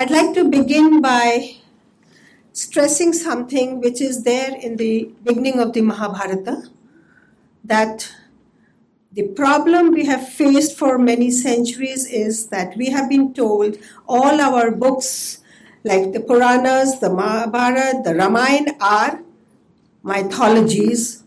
I'd 0.00 0.12
like 0.12 0.32
to 0.34 0.44
begin 0.44 1.02
by 1.02 1.56
stressing 2.52 3.12
something 3.12 3.80
which 3.80 4.00
is 4.00 4.22
there 4.22 4.54
in 4.54 4.76
the 4.76 5.10
beginning 5.24 5.58
of 5.58 5.72
the 5.72 5.80
Mahabharata 5.80 6.70
that 7.64 8.14
the 9.10 9.26
problem 9.40 9.90
we 9.90 10.04
have 10.06 10.28
faced 10.28 10.78
for 10.78 10.98
many 10.98 11.32
centuries 11.32 12.06
is 12.06 12.46
that 12.50 12.76
we 12.76 12.90
have 12.90 13.08
been 13.08 13.34
told 13.34 13.78
all 14.06 14.40
our 14.40 14.70
books, 14.70 15.40
like 15.82 16.12
the 16.12 16.20
Puranas, 16.20 17.00
the 17.00 17.10
Mahabharata, 17.10 18.02
the 18.04 18.14
Ramayana, 18.14 18.76
are 18.80 19.20
mythologies, 20.04 21.24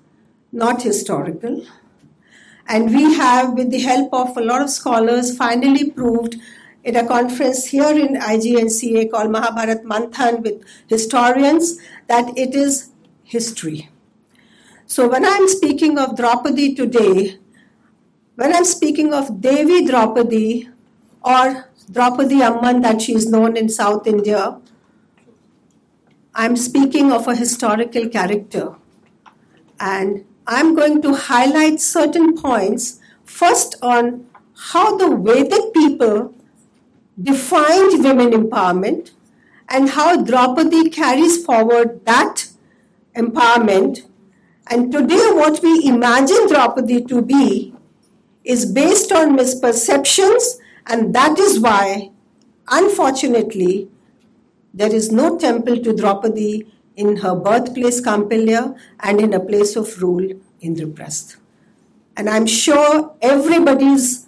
not 0.54 0.82
historical. 0.82 1.66
And 2.70 2.96
we 2.96 3.16
have, 3.16 3.52
with 3.52 3.70
the 3.70 3.82
help 3.82 4.14
of 4.14 4.38
a 4.38 4.42
lot 4.42 4.62
of 4.62 4.70
scholars, 4.70 5.36
finally 5.36 5.92
proved 5.92 6.38
at 6.84 6.96
a 6.96 7.08
conference 7.08 7.68
here 7.68 7.92
in 7.92 8.16
IGNCA 8.16 9.12
called 9.12 9.32
Mahabharat 9.32 9.84
Manthan 9.84 10.42
with 10.42 10.64
historians 10.88 11.78
that 12.08 12.38
it 12.38 12.56
is 12.56 12.90
history. 13.24 13.90
So 14.86 15.08
when 15.08 15.24
I'm 15.24 15.48
speaking 15.48 15.98
of 15.98 16.18
Draupadi 16.18 16.76
today, 16.76 17.38
when 18.36 18.54
I'm 18.54 18.66
speaking 18.66 19.14
of 19.14 19.40
Devi 19.40 19.86
Draupadi 19.86 20.70
or 21.24 21.70
Draupadi 21.92 22.42
Amman 22.42 22.82
that 22.82 23.02
she 23.02 23.14
is 23.14 23.30
known 23.30 23.56
in 23.56 23.70
South 23.70 24.08
India, 24.08 24.60
I'm 26.34 26.56
speaking 26.56 27.12
of 27.12 27.28
a 27.28 27.36
historical 27.36 28.10
character. 28.10 28.76
And 29.80 30.26
I'm 30.48 30.76
going 30.76 31.02
to 31.04 31.14
highlight 31.14 31.80
certain 31.80 32.36
points 32.38 33.00
first 33.24 33.76
on 33.82 34.28
how 34.56 34.98
the 34.98 35.16
Vedic 35.16 35.74
people 35.74 36.34
defined 37.22 38.04
women 38.04 38.32
empowerment 38.32 39.12
and 39.70 39.90
how 39.90 40.22
Draupadi 40.22 40.90
carries 40.90 41.44
forward 41.46 42.06
that 42.06 42.50
empowerment. 43.16 44.08
And 44.68 44.92
today, 44.92 45.30
what 45.32 45.62
we 45.64 45.86
imagine 45.86 46.48
Draupadi 46.48 47.04
to 47.06 47.22
be 47.22 47.74
is 48.44 48.66
based 48.66 49.12
on 49.12 49.38
misperceptions, 49.38 50.60
and 50.88 51.14
that 51.14 51.38
is 51.38 51.60
why, 51.60 52.12
unfortunately, 52.68 53.90
there 54.74 54.94
is 54.94 55.12
no 55.12 55.38
temple 55.38 55.78
to 55.78 55.96
Draupadi 55.96 56.66
in 56.96 57.18
her 57.18 57.36
birthplace 57.36 58.02
Kampilya 58.02 58.78
and 59.02 59.20
in 59.20 59.34
a 59.34 59.40
place 59.40 59.76
of 59.76 60.02
rule 60.02 60.28
Indraprastha. 60.62 61.38
And 62.16 62.30
I'm 62.30 62.46
sure 62.46 63.16
everybody's 63.22 64.28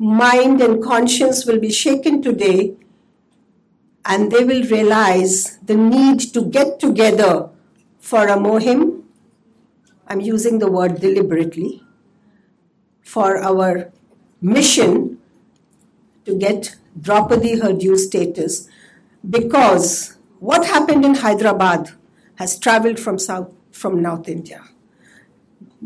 mind 0.00 0.62
and 0.62 0.82
conscience 0.82 1.44
will 1.44 1.60
be 1.60 1.70
shaken 1.70 2.22
today 2.22 2.74
and 4.06 4.32
they 4.32 4.42
will 4.42 4.62
realize 4.64 5.58
the 5.58 5.74
need 5.74 6.18
to 6.18 6.42
get 6.46 6.80
together 6.80 7.50
for 7.98 8.26
a 8.26 8.36
mohim. 8.36 9.02
I'm 10.08 10.22
using 10.22 10.58
the 10.58 10.70
word 10.70 11.02
deliberately 11.02 11.84
for 13.02 13.36
our 13.36 13.92
mission 14.40 15.18
to 16.24 16.34
get 16.34 16.76
Draupadi 16.98 17.60
her 17.60 17.74
due 17.74 17.98
status 17.98 18.68
because 19.28 20.16
what 20.38 20.64
happened 20.64 21.04
in 21.04 21.16
Hyderabad 21.16 21.90
has 22.36 22.58
traveled 22.58 22.98
from 22.98 23.18
South 23.18 23.52
from 23.70 24.00
North 24.00 24.28
India. 24.28 24.64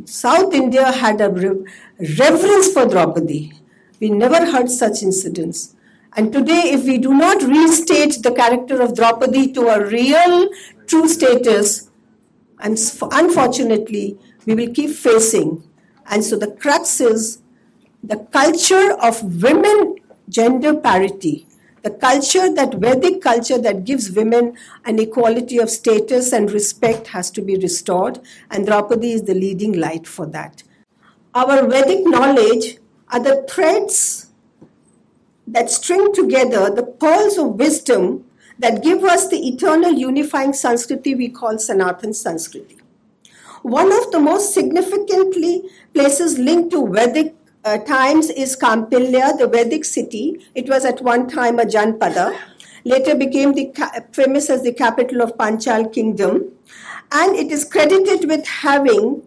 South 0.04 0.54
India 0.54 0.92
had 0.92 1.20
a 1.20 1.28
reverence 1.28 2.72
for 2.72 2.86
Draupadi. 2.86 3.52
We 4.00 4.10
never 4.10 4.50
heard 4.50 4.70
such 4.70 5.02
incidents. 5.02 5.74
And 6.16 6.32
today, 6.32 6.70
if 6.72 6.84
we 6.84 6.98
do 6.98 7.12
not 7.12 7.42
restate 7.42 8.22
the 8.22 8.32
character 8.32 8.80
of 8.80 8.94
Draupadi 8.94 9.52
to 9.52 9.68
a 9.68 9.84
real, 9.84 10.48
true 10.86 11.08
status, 11.08 11.90
and 12.60 12.78
unfortunately, 13.12 14.18
we 14.46 14.54
will 14.54 14.72
keep 14.72 14.90
facing. 14.90 15.64
And 16.06 16.22
so 16.22 16.36
the 16.36 16.52
crux 16.52 17.00
is 17.00 17.40
the 18.02 18.18
culture 18.30 18.92
of 19.00 19.42
women 19.42 19.96
gender 20.28 20.74
parity 20.74 21.46
the 21.84 21.90
culture, 21.90 22.50
that 22.54 22.74
Vedic 22.76 23.20
culture 23.20 23.58
that 23.58 23.84
gives 23.84 24.10
women 24.10 24.56
an 24.86 24.98
equality 24.98 25.58
of 25.58 25.68
status 25.68 26.32
and 26.32 26.50
respect 26.50 27.08
has 27.08 27.30
to 27.32 27.42
be 27.42 27.58
restored, 27.58 28.20
and 28.50 28.66
Draupadi 28.66 29.12
is 29.12 29.24
the 29.24 29.34
leading 29.34 29.78
light 29.78 30.06
for 30.06 30.24
that. 30.28 30.62
Our 31.34 31.68
Vedic 31.68 32.06
knowledge 32.06 32.78
are 33.14 33.20
the 33.20 33.46
threads 33.48 34.30
that 35.46 35.70
string 35.70 36.12
together 36.12 36.68
the 36.68 36.86
pearls 37.02 37.38
of 37.38 37.60
wisdom 37.64 38.24
that 38.58 38.82
give 38.82 39.04
us 39.04 39.28
the 39.28 39.40
eternal 39.48 39.92
unifying 39.92 40.50
Sanskriti 40.50 41.16
we 41.16 41.28
call 41.28 41.58
Sanatan 41.58 42.10
Sanskriti. 42.10 42.80
One 43.62 43.92
of 43.92 44.10
the 44.10 44.18
most 44.18 44.52
significantly 44.52 45.62
places 45.92 46.38
linked 46.38 46.72
to 46.72 46.88
Vedic 46.88 47.34
uh, 47.64 47.78
times 47.78 48.30
is 48.30 48.56
Kampilya, 48.56 49.38
the 49.38 49.46
Vedic 49.46 49.84
city. 49.84 50.44
It 50.56 50.68
was 50.68 50.84
at 50.84 51.00
one 51.00 51.28
time 51.28 51.60
a 51.60 51.64
Janpada, 51.64 52.36
later 52.84 53.14
became 53.14 53.54
the 53.54 53.66
ca- 53.66 54.00
famous 54.12 54.50
as 54.50 54.64
the 54.64 54.72
capital 54.72 55.22
of 55.22 55.36
Panchal 55.38 55.92
kingdom, 55.92 56.50
and 57.12 57.36
it 57.36 57.52
is 57.52 57.64
credited 57.64 58.28
with 58.28 58.44
having 58.46 59.22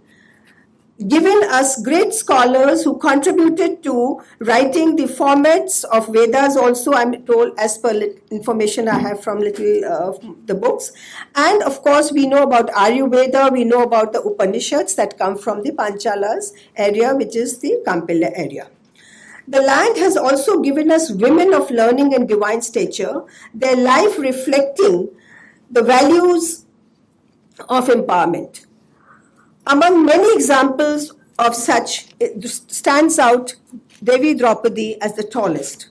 given 1.05 1.43
us 1.49 1.81
great 1.83 2.11
scholars 2.13 2.83
who 2.83 2.97
contributed 2.97 3.83
to 3.83 4.19
writing 4.39 4.95
the 4.95 5.03
formats 5.03 5.83
of 5.85 6.07
Vedas 6.11 6.57
also, 6.57 6.93
I'm 6.93 7.23
told, 7.25 7.53
as 7.59 7.77
per 7.77 7.93
information 8.31 8.87
I 8.87 8.97
have 8.99 9.21
from 9.21 9.39
little 9.39 9.85
uh, 9.85 10.13
the 10.45 10.55
books. 10.55 10.91
And 11.35 11.61
of 11.63 11.83
course, 11.83 12.11
we 12.11 12.25
know 12.25 12.41
about 12.41 12.69
Ayurveda, 12.69 13.51
we 13.51 13.63
know 13.63 13.83
about 13.83 14.13
the 14.13 14.21
Upanishads 14.21 14.95
that 14.95 15.17
come 15.19 15.37
from 15.37 15.61
the 15.61 15.71
Panchalas 15.71 16.53
area, 16.75 17.15
which 17.15 17.35
is 17.35 17.59
the 17.59 17.77
Kampilya 17.85 18.31
area. 18.35 18.67
The 19.47 19.61
land 19.61 19.97
has 19.97 20.17
also 20.17 20.59
given 20.61 20.91
us 20.91 21.11
women 21.11 21.53
of 21.53 21.71
learning 21.71 22.13
and 22.13 22.27
divine 22.27 22.61
stature, 22.61 23.23
their 23.53 23.77
life 23.77 24.17
reflecting 24.17 25.09
the 25.71 25.83
values 25.83 26.65
of 27.69 27.87
empowerment. 27.87 28.66
Among 29.69 30.05
many 30.05 30.33
examples 30.33 31.13
of 31.37 31.53
such, 31.53 32.07
stands 32.45 33.19
out 33.19 33.53
Devi 34.01 34.33
Draupadi 34.33 34.99
as 35.01 35.15
the 35.15 35.23
tallest. 35.23 35.89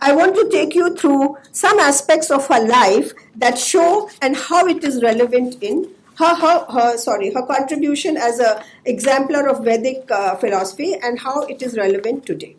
I 0.00 0.12
want 0.14 0.34
to 0.34 0.48
take 0.50 0.74
you 0.74 0.96
through 0.96 1.36
some 1.52 1.78
aspects 1.78 2.32
of 2.32 2.46
her 2.48 2.66
life 2.66 3.12
that 3.36 3.56
show 3.56 4.10
and 4.20 4.36
how 4.36 4.66
it 4.66 4.82
is 4.82 5.00
relevant 5.00 5.62
in 5.62 5.94
her, 6.16 6.34
her, 6.34 6.66
her 6.70 6.98
sorry, 6.98 7.32
her 7.32 7.46
contribution 7.46 8.16
as 8.16 8.40
a 8.40 8.62
exemplar 8.84 9.48
of 9.48 9.64
Vedic 9.64 10.10
uh, 10.10 10.34
philosophy 10.36 10.94
and 11.02 11.18
how 11.18 11.42
it 11.42 11.62
is 11.62 11.76
relevant 11.76 12.26
today. 12.26 12.56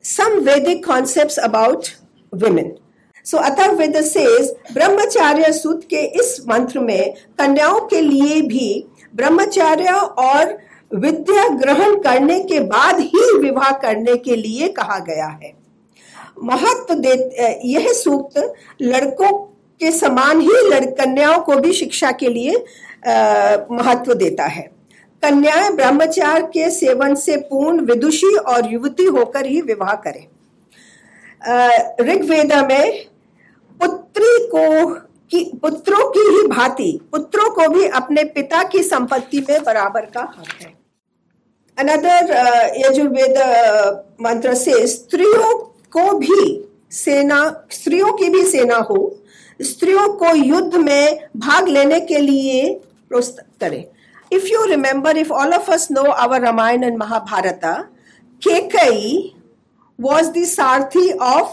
Some 0.00 0.44
Vedic 0.44 0.82
concepts 0.82 1.38
about 1.38 1.96
women. 2.30 2.78
So 3.28 3.38
Atharvaveda 3.38 4.00
says 4.04 4.54
Brahmacharya 4.72 5.52
Sukta 5.52 5.82
के 5.90 6.02
इस 6.20 6.36
मंत्र 6.48 6.80
में 6.80 7.12
कन्याओं 7.40 7.80
के 7.88 8.00
लिए 8.00 8.40
भी 8.42 8.68
ब्रह्मचार्य 9.14 9.92
और 10.20 10.56
विद्या 10.94 11.46
ग्रहण 11.56 11.98
करने 12.02 12.38
के 12.42 12.60
बाद 12.66 13.00
ही 13.00 13.32
विवाह 13.38 13.70
करने 13.78 14.16
के 14.18 14.36
लिए 14.36 14.68
कहा 14.68 14.98
गया 14.98 15.26
है 15.42 15.52
महत्व 16.42 16.94
दे 16.96 17.12
यह 17.64 17.92
सूक्त 17.92 18.38
लड़कों 18.82 19.32
के 19.80 19.90
समान 19.92 20.40
ही 20.40 20.80
कन्याओं 20.94 21.38
को 21.40 21.56
भी 21.60 21.72
शिक्षा 21.72 22.10
के 22.12 22.28
लिए 22.28 22.56
महत्व 23.72 24.14
देता 24.14 24.46
है 24.46 24.62
कन्याएँ 25.22 25.70
ब्रह्मचार 25.72 26.42
के 26.46 26.70
सेवन 26.70 27.14
से 27.16 27.36
पूर्ण 27.50 27.84
विदुषी 27.84 28.34
और 28.36 28.72
युवती 28.72 29.04
होकर 29.10 29.46
ही 29.46 29.60
विवाह 29.62 29.94
करें 30.06 30.26
ऋग्वेद 32.02 32.52
में 32.68 33.04
पुत्री 33.82 34.46
को 34.46 34.94
कि, 35.30 35.50
पुत्रों 35.62 36.10
की 36.10 36.20
ही 36.20 36.46
भांति, 36.46 37.00
पुत्रों 37.12 37.50
को 37.50 37.68
भी 37.68 37.88
अपने 37.88 38.24
पिता 38.24 38.62
की 38.62 38.82
संपत्ति 38.82 39.46
में 39.50 39.64
बराबर 39.64 40.00
का 40.00 40.20
हक 40.20 40.62
है। 40.62 40.78
अनदर 41.78 42.34
यजुर्वेद 42.76 43.38
मंत्र 44.20 44.54
से 44.54 44.86
स्त्रियों 44.86 45.58
को 45.96 46.18
भी 46.18 46.68
सेना, 46.90 47.64
स्त्रियों 47.70 48.12
की 48.12 48.28
भी 48.28 48.44
सेना 48.44 48.76
हो, 48.76 49.18
स्त्रियों 49.62 50.08
को 50.08 50.34
युद्ध 50.34 50.74
में 50.74 51.28
भाग 51.36 51.68
लेने 51.68 52.00
के 52.00 52.18
लिए 52.18 52.80
प्रोत्साहित 53.08 53.60
करें। 53.60 53.84
If 54.32 54.46
you 54.46 54.64
remember 54.64 55.16
if 55.16 55.32
all 55.32 55.54
of 55.54 55.70
us 55.70 55.88
know 55.90 56.02
our 56.02 56.40
Ramayana 56.40 56.84
and 56.84 56.98
Mahabharata 56.98 57.60
Kaikeyi 58.42 59.34
was 60.00 60.30
the 60.30 60.44
sarthi 60.56 61.06
of 61.20 61.46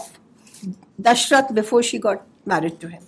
Dashrath 1.00 1.54
before 1.54 1.82
she 1.82 1.98
got 1.98 2.26
married 2.44 2.80
to 2.80 2.88
him. 2.88 3.02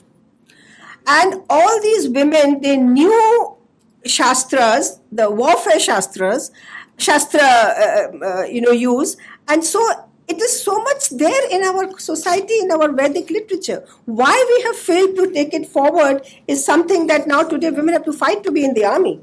And 1.06 1.42
all 1.48 1.80
these 1.82 2.08
women, 2.08 2.60
they 2.60 2.76
knew 2.76 3.56
shastras, 4.04 5.00
the 5.10 5.30
warfare 5.30 5.80
shastras, 5.80 6.50
shastra, 6.98 7.40
uh, 7.40 8.24
uh, 8.24 8.44
you 8.44 8.60
know, 8.60 8.72
use. 8.72 9.16
And 9.48 9.64
so 9.64 9.80
It 10.28 10.42
is 10.42 10.62
so 10.62 10.78
much 10.82 11.08
there 11.08 11.48
in 11.50 11.64
our 11.64 11.98
society, 11.98 12.58
in 12.60 12.70
our 12.70 12.92
Vedic 12.92 13.30
literature. 13.30 13.82
Why 14.04 14.34
we 14.50 14.62
have 14.64 14.76
failed 14.76 15.16
to 15.16 15.32
take 15.32 15.54
it 15.54 15.66
forward 15.66 16.20
is 16.46 16.62
something 16.62 17.06
that 17.06 17.26
now 17.26 17.44
today 17.44 17.70
women 17.70 17.94
have 17.94 18.04
to 18.04 18.12
fight 18.12 18.44
to 18.44 18.52
be 18.52 18.62
in 18.62 18.74
the 18.74 18.84
army. 18.84 19.22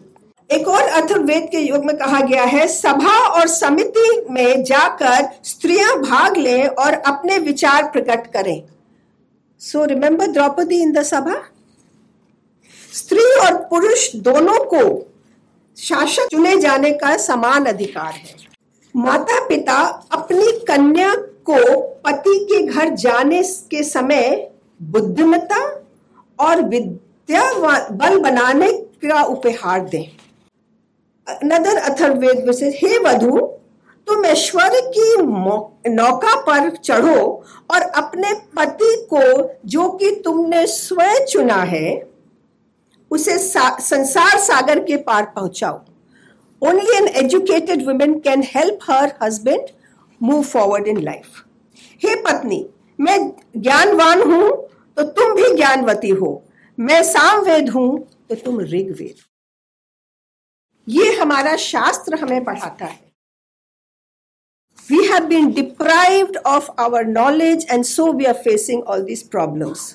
एक 0.50 0.68
और 0.68 0.82
अथर्वेद 0.82 1.48
के 1.52 1.60
युग 1.60 1.86
में 1.86 1.96
कहा 1.98 2.20
गया 2.22 2.44
है, 2.44 2.68
सभा 2.68 3.18
और 3.30 3.48
समिति 3.48 4.26
में 4.32 4.64
जाकर 4.64 5.28
स्त्रियाँ 5.44 5.98
भाग 6.02 6.38
लें 6.38 6.68
और 6.68 6.94
अपने 6.94 7.38
विचार 7.40 7.90
प्रकट 7.92 8.32
करें। 8.34 8.64
So 9.62 9.86
remember 9.86 10.28
Draupadi 10.28 10.82
in 10.82 10.92
the 10.94 11.04
sabha 11.04 11.36
स्त्री 12.94 13.24
और 13.38 13.56
पुरुष 13.70 14.10
दोनों 14.18 14.58
को 14.66 14.82
शासक 15.78 16.28
चुने 16.32 16.56
जाने 16.58 16.92
का 16.94 17.16
समान 17.18 17.66
अधिकार 17.66 18.14
है। 18.14 18.36
माता 18.96 19.40
पिता 19.48 19.78
अपनी 20.12 20.52
कन्या 20.68 21.14
को 21.50 21.82
पति 22.06 22.38
के 22.52 22.62
घर 22.64 22.90
जाने 22.96 23.42
के 23.72 23.84
समय 23.84 24.52
बुद्धिमता 24.80 25.64
और 26.40 26.62
विद्या 26.64 27.44
बल 27.92 28.18
बनाने 28.20 28.72
का 29.04 29.24
उपहार 29.24 29.80
दें। 29.90 30.06
नदर 31.28 31.78
अथर्वेद 31.80 32.52
से 32.54 32.70
हे 32.76 32.98
वधु 33.00 33.40
तुम 34.08 34.26
ऐश्वर्य 34.26 34.82
की 34.96 35.92
नौका 35.92 36.36
पर 36.42 36.70
चढ़ो 36.76 37.22
और 37.74 37.82
अपने 38.02 38.34
पति 38.58 38.96
को 39.14 39.22
जो 39.68 39.88
कि 39.92 40.12
तुमने 40.26 40.66
स्वयं 40.68 41.26
चुना 41.26 41.62
है 41.64 41.90
उसे 43.12 43.38
सा, 43.38 43.70
संसार 43.80 44.38
सागर 44.40 44.80
के 44.84 44.98
पार 45.00 45.32
पहुंचाओ। 45.36 45.80
Only 46.62 46.96
an 46.98 47.08
educated 47.24 47.86
women 47.88 48.18
can 48.20 48.44
help 48.46 48.80
her 48.90 49.14
husband 49.24 49.70
move 50.22 50.42
forward 50.44 50.88
in 50.88 51.02
life 51.04 51.44
हे 52.02 52.16
पत्नी 52.24 52.66
मैं 53.00 53.18
ज्ञानवान 53.58 54.22
हूँ 54.22 54.50
तो 54.98 55.04
तुम 55.04 55.34
भी 55.36 55.56
ज्ञानवती 55.56 56.10
हो। 56.12 56.42
मैं 56.78 57.02
सामवेद 57.04 57.70
हूँ 57.70 57.98
तो 58.30 58.36
तुम 58.36 58.60
ऋग्वेद 58.62 59.16
ये 60.88 61.12
हमारा 61.16 61.56
शास्त्र 61.58 62.16
हमें 62.20 62.44
पढ़ाता 62.44 62.86
है। 62.86 63.00
We 64.90 65.04
have 65.08 65.26
been 65.28 65.52
deprived 65.52 66.38
of 66.48 66.70
our 66.80 67.06
knowledge 67.06 67.66
and 67.72 67.84
so 67.86 68.12
we 68.14 68.26
are 68.26 68.34
facing 68.44 68.84
all 68.84 69.02
these 69.04 69.22
problems 69.30 69.94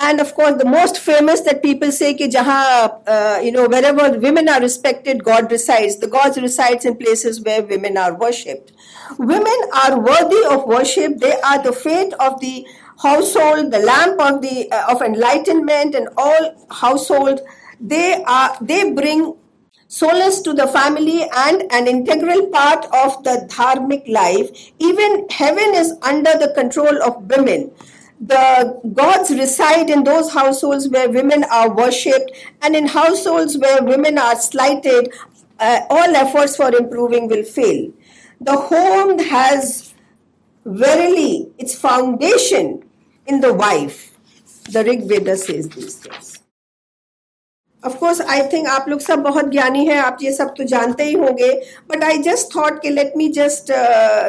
and 0.00 0.20
of course 0.20 0.54
the 0.54 0.66
most 0.66 0.96
famous 1.00 1.40
that 1.40 1.62
people 1.62 1.90
say 1.90 2.12
कि 2.14 2.26
जहाँ 2.28 3.42
you 3.44 3.50
know 3.52 3.66
wherever 3.84 4.18
women 4.18 4.48
are 4.48 4.60
respected 4.60 5.22
god 5.22 5.52
reside 5.52 6.00
the 6.04 6.08
god 6.12 6.38
resides 6.38 6.86
in 6.86 6.94
places 6.94 7.40
where 7.46 7.60
women 7.70 7.96
are 7.98 8.12
worshipped 8.22 9.22
women 9.30 9.68
are 9.82 9.94
worthy 10.10 10.42
of 10.54 10.68
worship 10.68 11.10
they 11.24 11.32
are 11.50 11.58
the 11.66 11.72
fate 11.74 12.14
of 12.14 12.38
the 12.44 12.64
household 13.36 13.68
the 13.70 13.82
lamp 13.84 14.20
of 14.20 14.40
the 14.44 14.82
of 14.90 15.04
enlightenment 15.04 15.94
and 15.94 16.08
all 16.18 16.50
household 17.10 17.40
they 17.80 18.22
are 18.24 18.56
they 18.60 18.92
bring 18.92 19.34
solace 19.88 20.40
to 20.42 20.52
the 20.52 20.66
family 20.66 21.22
and 21.36 21.62
an 21.72 21.86
integral 21.86 22.48
part 22.48 22.84
of 22.86 23.22
the 23.24 23.46
dharmic 23.50 24.08
life. 24.08 24.50
Even 24.78 25.26
heaven 25.30 25.74
is 25.74 25.94
under 26.02 26.32
the 26.32 26.52
control 26.54 27.02
of 27.02 27.22
women. 27.36 27.70
The 28.20 28.80
gods 28.94 29.30
reside 29.30 29.90
in 29.90 30.04
those 30.04 30.32
households 30.32 30.88
where 30.88 31.10
women 31.10 31.44
are 31.44 31.72
worshipped 31.72 32.30
and 32.62 32.74
in 32.74 32.86
households 32.86 33.58
where 33.58 33.82
women 33.82 34.18
are 34.18 34.36
slighted. 34.36 35.12
Uh, 35.60 35.80
all 35.88 36.16
efforts 36.16 36.56
for 36.56 36.74
improving 36.74 37.28
will 37.28 37.44
fail. 37.44 37.92
The 38.40 38.56
home 38.56 39.18
has 39.20 39.94
verily 40.64 41.52
its 41.58 41.74
foundation 41.76 42.82
in 43.26 43.40
the 43.40 43.54
wife. 43.54 44.18
The 44.70 44.82
rig 44.82 45.06
veda 45.06 45.36
says 45.36 45.68
these 45.68 45.96
things 45.96 46.33
of course 47.86 48.20
I 48.30 48.42
think 48.52 48.68
आप 48.68 48.88
लोग 48.88 49.00
सब 49.00 49.18
बहुत 49.22 49.50
ज्ञानी 49.50 49.84
हैं, 49.86 49.98
आप 50.00 50.18
ये 50.22 50.32
सब 50.32 50.52
तो 50.58 50.64
जानते 50.64 51.04
ही 51.04 51.14
होंगे 51.14 51.50
बट 51.90 52.04
आई 52.04 52.18
जस्ट 52.26 52.54
थॉट 52.56 52.80
कि 52.82 52.90
let 52.90 53.12
me 53.16 53.28
just 53.38 53.72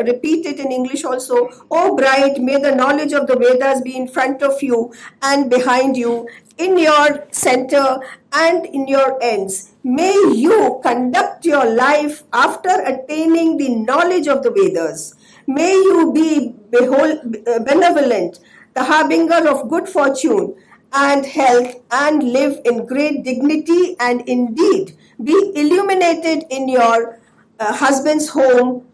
repeat 0.08 0.48
it 0.48 0.60
in 0.60 0.72
English 0.72 1.06
also 1.06 1.44
oh 1.72 1.88
bright 1.96 2.40
may 2.40 2.58
the 2.60 2.74
knowledge 2.82 3.16
of 3.16 3.24
the 3.24 3.38
Vedas 3.44 3.82
be 3.82 3.92
in 3.92 4.06
front 4.16 4.44
of 4.44 4.66
you 4.66 4.90
and 5.26 5.46
behind 5.46 5.98
you 5.98 6.26
in 6.60 6.78
your 6.80 7.20
centre 7.34 8.00
and 8.40 8.66
in 8.66 8.86
your 8.90 9.20
ends 9.24 9.62
may 9.86 10.12
you 10.36 10.70
conduct 10.86 11.48
your 11.48 11.66
life 11.74 12.22
after 12.34 12.84
attaining 12.94 13.58
the 13.60 13.70
knowledge 13.90 14.30
of 14.30 14.40
the 14.40 14.54
Vedas 14.58 15.12
may 15.50 15.72
you 15.72 16.06
be 16.12 16.30
benevolent 16.76 18.38
the 18.78 18.86
harbinger 18.92 19.48
of 19.48 19.66
good 19.68 19.88
fortune 19.88 20.54
and 20.96 21.26
health 21.26 21.76
and 21.92 22.24
live 22.24 22.60
in 22.64 22.86
great 22.86 23.24
dignity 23.24 23.96
and 24.00 24.22
indeed 24.30 24.96
be 25.22 25.52
illuminated 25.56 26.46
in 26.50 26.70
your 26.70 27.20
uh, 27.60 27.74
husband's 27.74 28.30
home. 28.30 28.88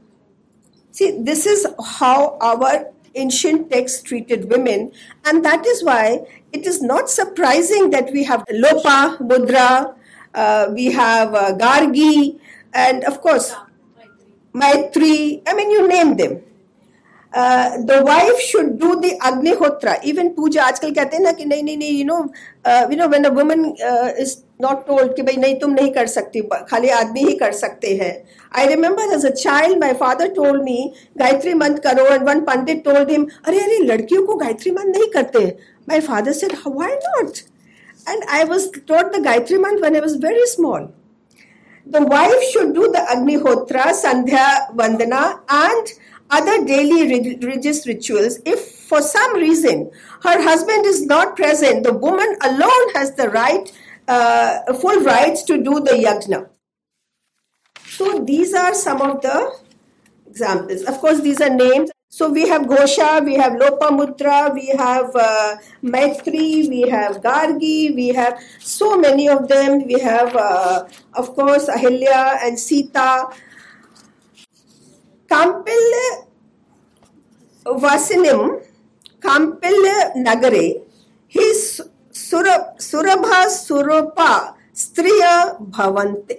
See, 0.91 1.21
this 1.21 1.45
is 1.45 1.67
how 1.99 2.37
our 2.41 2.91
ancient 3.15 3.69
texts 3.69 4.01
treated 4.01 4.49
women, 4.49 4.91
and 5.25 5.45
that 5.45 5.65
is 5.65 5.83
why 5.83 6.25
it 6.51 6.65
is 6.65 6.81
not 6.81 7.09
surprising 7.09 7.91
that 7.91 8.11
we 8.11 8.23
have 8.23 8.43
Lopa, 8.51 9.17
Mudra, 9.21 9.95
uh, 10.33 10.67
we 10.73 10.91
have 10.91 11.33
uh, 11.33 11.53
Gargi, 11.53 12.39
and 12.73 13.03
of 13.03 13.21
course, 13.21 13.53
Maitri. 14.53 15.41
I 15.47 15.53
mean, 15.53 15.71
you 15.71 15.87
name 15.87 16.17
them. 16.17 16.41
The 17.33 17.99
wife 18.07 18.39
should 18.43 18.69
do 18.79 18.93
the 18.95 19.11
Agnihotra 19.25 19.93
even 20.05 20.29
puja 20.37 20.63
आजकल 20.63 20.91
कहते 20.93 21.17
हैं 21.17 21.23
ना 21.23 21.31
कि 21.31 21.45
नहीं 21.45 21.63
नहीं 21.63 21.97
you 21.97 22.05
know 22.05 22.17
you 22.91 22.97
know 22.97 23.07
when 23.07 23.23
a 23.23 23.29
woman 23.37 23.65
is 24.21 24.35
not 24.61 24.85
told 24.87 25.15
कि 25.15 25.21
भाई 25.21 25.35
नहीं, 25.35 25.55
तुम 25.59 25.71
नहीं 25.73 25.91
कर 25.91 26.07
सकती 26.07 26.41
खाली 26.69 26.89
आदमी 26.97 27.23
ही 27.25 27.35
कर 27.37 27.51
सकते 27.51 27.93
हैं। 28.01 28.13
I 28.57 28.67
remember 28.67 29.13
as 29.15 29.25
a 29.25 29.29
child 29.29 29.79
my 29.79 29.93
father 30.01 30.27
told 30.35 30.63
me 30.63 30.91
Gayatri 31.17 31.53
mantra 31.53 31.81
करो 31.89 32.05
and 32.13 32.27
one 32.29 32.41
pandit 32.51 32.83
told 32.85 33.11
him 33.11 33.25
अरे 33.45 33.59
अरे, 33.59 33.77
लड़कियों 33.85 34.25
को 34.25 34.35
गायत्री 34.35 34.71
मंत्र 34.71 34.99
नहीं 34.99 35.09
करते। 35.13 35.45
My 35.89 35.99
father 36.09 36.31
said 36.33 36.57
why 36.67 36.95
not 37.07 37.37
and 38.09 38.23
I 38.29 38.43
was 38.43 38.67
told 38.77 39.15
the 39.15 39.23
Gayatri 39.25 39.57
mantra 39.57 39.81
when 39.81 39.95
I 39.95 40.01
was 40.01 40.17
very 40.25 40.45
small 40.51 40.87
the 41.87 42.07
wife 42.09 42.41
should 42.51 42.73
do 42.73 42.87
the 42.87 43.05
agnihotra 43.11 43.91
sandhya 43.95 44.47
vandana 44.75 45.21
and 45.55 45.87
other 46.31 46.65
daily 46.65 47.35
religious 47.37 47.85
rituals, 47.85 48.39
if 48.45 48.59
for 48.89 49.01
some 49.01 49.35
reason 49.35 49.91
her 50.23 50.41
husband 50.41 50.85
is 50.85 51.05
not 51.05 51.35
present, 51.35 51.83
the 51.83 51.93
woman 51.93 52.35
alone 52.41 52.93
has 52.95 53.15
the 53.15 53.29
right, 53.29 53.71
uh, 54.07 54.73
full 54.73 55.01
rights 55.03 55.43
to 55.43 55.57
do 55.57 55.79
the 55.79 55.91
yajna. 55.91 56.49
So 57.85 58.23
these 58.23 58.53
are 58.53 58.73
some 58.73 59.01
of 59.01 59.21
the 59.21 59.55
examples. 60.27 60.83
Of 60.83 60.99
course, 60.99 61.21
these 61.21 61.41
are 61.41 61.49
names. 61.49 61.91
So 62.09 62.29
we 62.29 62.47
have 62.49 62.63
Ghosha, 62.63 63.23
we 63.23 63.35
have 63.35 63.53
Lopamudra, 63.53 64.53
we 64.53 64.67
have 64.77 65.15
uh, 65.15 65.55
Maitri, 65.81 66.67
we 66.67 66.81
have 66.89 67.21
Gargi, 67.21 67.95
we 67.95 68.09
have 68.09 68.37
so 68.59 68.97
many 68.97 69.29
of 69.29 69.47
them. 69.47 69.85
We 69.87 69.97
have, 69.99 70.35
uh, 70.35 70.87
of 71.13 71.33
course, 71.35 71.69
Ahilya 71.69 72.39
and 72.43 72.59
Sita. 72.59 73.29
Kampilya 75.33 76.09
वसिनिं 77.65 78.41
नगरे 80.27 80.65
ही 81.33 81.53
सुर 81.53 82.47
सुरभा 82.81 83.47
सुरपा 83.47 84.31
स्त्रिया 84.83 85.33
भवन्ति 85.77 86.35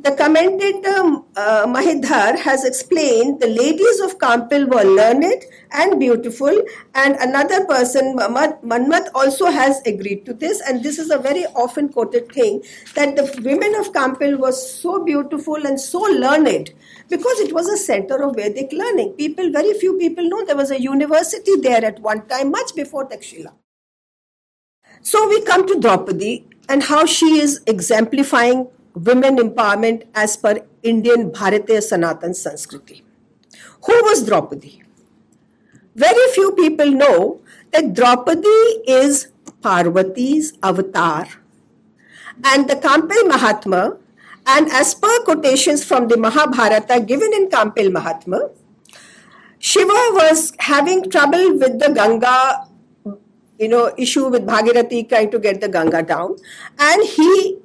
The 0.00 0.12
commentator 0.12 1.24
uh, 1.36 1.66
Mahidhar 1.66 2.38
has 2.38 2.64
explained 2.64 3.40
the 3.40 3.48
ladies 3.48 3.98
of 3.98 4.16
Kampil 4.18 4.72
were 4.72 4.88
learned 4.88 5.42
and 5.72 5.98
beautiful, 5.98 6.56
and 6.94 7.16
another 7.16 7.64
person, 7.66 8.16
Manmat, 8.16 9.10
also 9.12 9.46
has 9.46 9.82
agreed 9.86 10.24
to 10.26 10.34
this. 10.34 10.60
And 10.60 10.84
this 10.84 11.00
is 11.00 11.10
a 11.10 11.18
very 11.18 11.46
often 11.46 11.88
quoted 11.88 12.30
thing 12.30 12.62
that 12.94 13.16
the 13.16 13.42
women 13.42 13.74
of 13.74 13.92
Kampil 13.92 14.38
were 14.38 14.52
so 14.52 15.04
beautiful 15.04 15.66
and 15.66 15.80
so 15.80 15.98
learned 15.98 16.70
because 17.08 17.40
it 17.40 17.52
was 17.52 17.68
a 17.68 17.76
center 17.76 18.22
of 18.22 18.36
Vedic 18.36 18.72
learning. 18.72 19.14
People, 19.14 19.50
very 19.50 19.74
few 19.74 19.98
people 19.98 20.28
know 20.28 20.44
there 20.44 20.54
was 20.54 20.70
a 20.70 20.80
university 20.80 21.56
there 21.56 21.84
at 21.84 21.98
one 21.98 22.24
time, 22.28 22.52
much 22.52 22.72
before 22.76 23.08
Takshila. 23.08 23.52
So 25.00 25.28
we 25.28 25.42
come 25.42 25.66
to 25.66 25.80
Draupadi 25.80 26.46
and 26.68 26.84
how 26.84 27.04
she 27.04 27.40
is 27.40 27.62
exemplifying 27.66 28.68
women 29.04 29.36
empowerment 29.36 30.04
as 30.14 30.36
per 30.36 30.60
Indian 30.82 31.30
Bharatiya 31.30 31.82
Sanatan 31.82 32.30
Sanskriti. 32.30 33.02
Who 33.86 33.92
was 34.04 34.24
Draupadi? 34.26 34.82
Very 35.94 36.32
few 36.32 36.52
people 36.52 36.90
know 36.90 37.40
that 37.72 37.94
Draupadi 37.94 38.82
is 38.86 39.28
Parvati's 39.62 40.52
avatar. 40.62 41.26
And 42.44 42.68
the 42.68 42.76
Kampil 42.76 43.26
Mahatma 43.28 43.98
And 44.50 44.70
as 44.72 44.94
per 44.94 45.14
quotations 45.24 45.84
from 45.84 46.08
the 46.08 46.16
Mahabharata 46.16 47.00
given 47.00 47.34
in 47.34 47.48
Kampil 47.50 47.92
Mahatma, 47.92 48.48
Shiva 49.58 49.98
was 50.18 50.54
having 50.58 51.10
trouble 51.10 51.58
with 51.58 51.78
the 51.78 51.92
Ganga, 51.92 52.66
you 53.58 53.68
know, 53.68 53.92
issue 53.98 54.28
with 54.28 54.46
Bhagirathi 54.46 55.06
trying 55.06 55.30
to 55.32 55.38
get 55.38 55.60
the 55.60 55.68
Ganga 55.68 56.02
down. 56.02 56.36
And 56.78 57.04
he 57.06 57.58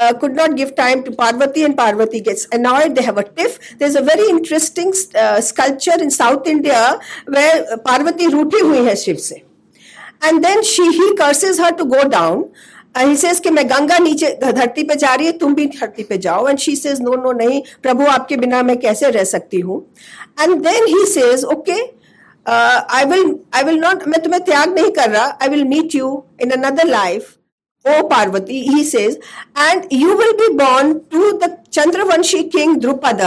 uh, 0.00 0.12
could 0.14 0.34
not 0.34 0.56
give 0.56 0.74
time 0.74 1.04
to 1.04 1.12
Parvati, 1.12 1.64
and 1.64 1.76
Parvati 1.76 2.20
gets 2.20 2.46
annoyed. 2.52 2.94
They 2.94 3.02
have 3.02 3.18
a 3.18 3.24
tiff. 3.24 3.58
There's 3.78 3.94
a 3.94 4.02
very 4.02 4.28
interesting 4.28 4.92
uh, 5.14 5.40
sculpture 5.40 6.00
in 6.00 6.10
South 6.10 6.46
India 6.46 6.98
where 7.26 7.78
Parvati 7.86 8.32
रूठी 8.32 8.60
हुई 8.66 8.84
है 8.86 8.96
शिव 8.96 9.16
से. 9.28 9.42
And 10.22 10.44
then 10.44 10.62
she 10.64 10.90
he 10.98 11.14
curses 11.16 11.58
her 11.58 11.72
to 11.72 11.84
go 11.86 12.08
down. 12.08 12.44
And 12.94 13.10
he 13.10 13.16
says 13.16 13.40
कि 13.40 13.50
मैं 13.50 13.68
गंगा 13.70 13.98
नीचे 13.98 14.28
धरती 14.42 14.82
पे 14.84 14.94
जा 14.96 15.14
रही 15.14 15.26
है 15.26 15.32
तुम 15.38 15.54
भी 15.54 15.66
धरती 15.78 16.02
पे 16.04 16.16
जाओ 16.18 16.48
and 16.48 16.58
she 16.58 16.74
says 16.76 17.00
no 17.02 17.14
no 17.22 17.32
नहीं 17.32 17.60
प्रभु 17.82 18.06
आपके 18.12 18.36
बिना 18.36 18.62
मैं 18.62 18.78
कैसे 18.80 19.10
रह 19.10 19.24
सकती 19.24 19.60
हूँ 19.60 19.78
and 20.40 20.54
then 20.62 20.86
he 20.94 21.04
says 21.12 21.44
okay 21.54 21.80
I 22.46 23.04
will 23.10 23.34
I 23.54 23.62
will 23.64 23.78
not 23.80 24.06
मैं 24.08 24.22
तुम्हें 24.22 24.42
त्याग 24.44 24.74
नहीं 24.74 24.90
कर 24.98 25.10
रहा 25.10 25.26
I 25.42 25.48
will 25.48 25.64
meet 25.68 25.94
you 25.94 26.10
in 26.42 26.50
another 26.50 26.86
life 26.88 27.36
o 27.84 28.02
Parvati 28.08 28.60
he 28.62 28.82
says 28.84 29.18
and 29.58 29.82
you 29.92 30.14
will 30.14 30.32
be 30.40 30.48
born 30.54 30.92
to 31.12 31.30
the 31.32 31.48
Chandravanshi 31.72 32.42
king 32.54 32.76
Drupad 32.80 33.20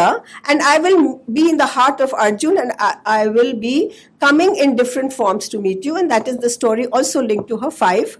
and 0.50 0.62
I 0.62 0.77
will 0.79 0.98
be 1.29 1.48
in 1.50 1.57
the 1.57 1.67
heart 1.69 2.01
of 2.01 2.13
Arjun 2.15 2.57
and 2.57 2.72
I 2.81 3.27
will 3.27 3.51
be 3.60 3.79
coming 4.22 4.57
in 4.63 4.75
different 4.75 5.12
forms 5.13 5.50
to 5.51 5.60
meet 5.62 5.86
you 5.86 5.98
and 5.98 6.12
that 6.12 6.27
is 6.27 6.38
the 6.38 6.48
story 6.57 6.86
also 6.93 7.22
link 7.22 7.45
to 7.50 7.57
her 7.63 7.69
five 7.79 8.15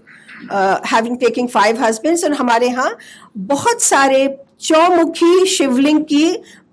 having 0.86 1.18
taking 1.18 1.48
five 1.48 1.82
husbands 1.84 2.24
and 2.24 2.34
हमारे 2.34 2.66
यहाँ 2.66 2.96
बहुत 3.52 3.82
सारे 3.82 4.26
चौमुखी 4.62 5.46
शिवलिंग 5.46 6.02
की 6.04 6.26